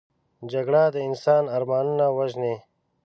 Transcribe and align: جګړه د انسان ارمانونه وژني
جګړه 0.51 0.83
د 0.93 0.95
انسان 1.07 1.43
ارمانونه 1.55 2.05
وژني 2.17 2.55